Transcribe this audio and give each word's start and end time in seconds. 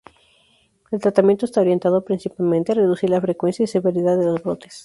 El 0.89 0.99
tratamiento 0.99 1.45
está 1.45 1.61
orientado 1.61 2.03
principalmente 2.03 2.71
a 2.71 2.75
reducir 2.75 3.11
la 3.11 3.21
frecuencia 3.21 3.63
y 3.65 3.67
severidad 3.67 4.17
de 4.17 4.25
los 4.25 4.41
brotes. 4.41 4.79